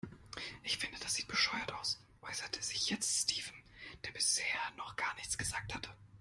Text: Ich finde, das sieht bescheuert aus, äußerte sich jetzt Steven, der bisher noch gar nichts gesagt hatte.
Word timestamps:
Ich 0.63 0.79
finde, 0.79 0.97
das 0.99 1.13
sieht 1.13 1.27
bescheuert 1.27 1.71
aus, 1.73 2.03
äußerte 2.23 2.59
sich 2.63 2.89
jetzt 2.89 3.21
Steven, 3.21 3.53
der 4.03 4.11
bisher 4.13 4.57
noch 4.75 4.95
gar 4.95 5.13
nichts 5.17 5.37
gesagt 5.37 5.75
hatte. 5.75 5.95